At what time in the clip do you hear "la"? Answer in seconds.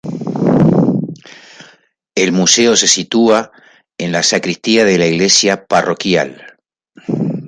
4.11-4.23, 4.97-5.05